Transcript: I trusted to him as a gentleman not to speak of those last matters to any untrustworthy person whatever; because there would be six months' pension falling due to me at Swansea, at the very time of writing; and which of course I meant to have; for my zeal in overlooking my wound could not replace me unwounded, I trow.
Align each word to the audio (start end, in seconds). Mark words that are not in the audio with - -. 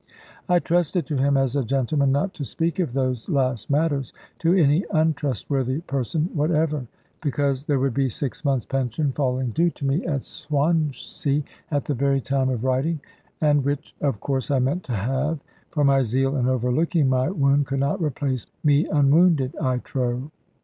I 0.49 0.57
trusted 0.57 1.05
to 1.05 1.17
him 1.17 1.37
as 1.37 1.55
a 1.55 1.63
gentleman 1.63 2.11
not 2.11 2.33
to 2.33 2.43
speak 2.43 2.79
of 2.79 2.93
those 2.93 3.29
last 3.29 3.69
matters 3.69 4.11
to 4.39 4.55
any 4.55 4.83
untrustworthy 4.91 5.81
person 5.81 6.27
whatever; 6.33 6.87
because 7.21 7.65
there 7.65 7.77
would 7.77 7.93
be 7.93 8.09
six 8.09 8.43
months' 8.43 8.65
pension 8.65 9.11
falling 9.11 9.51
due 9.51 9.69
to 9.69 9.85
me 9.85 10.03
at 10.07 10.23
Swansea, 10.23 11.43
at 11.69 11.85
the 11.85 11.93
very 11.93 12.19
time 12.19 12.49
of 12.49 12.63
writing; 12.63 12.99
and 13.41 13.63
which 13.63 13.93
of 14.01 14.19
course 14.19 14.49
I 14.49 14.57
meant 14.57 14.83
to 14.85 14.93
have; 14.93 15.39
for 15.69 15.83
my 15.83 16.01
zeal 16.01 16.35
in 16.35 16.47
overlooking 16.47 17.07
my 17.07 17.29
wound 17.29 17.67
could 17.67 17.79
not 17.81 18.01
replace 18.01 18.47
me 18.63 18.87
unwounded, 18.87 19.55
I 19.61 19.77
trow. 19.77 20.31